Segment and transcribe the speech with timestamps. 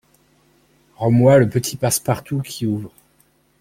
[0.95, 2.91] Rends-moi le petit passe-partout qui ouvre…